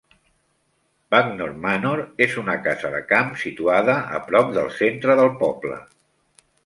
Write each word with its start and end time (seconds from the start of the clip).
Bagnor 1.15 1.51
Manor 1.65 2.01
és 2.27 2.33
una 2.43 2.55
casa 2.69 2.91
de 2.95 3.01
camp 3.11 3.29
situada 3.43 3.99
a 4.17 4.23
pro 4.31 4.43
del 4.57 4.73
centre 4.79 5.19
del 5.21 5.31
poble. 5.45 5.79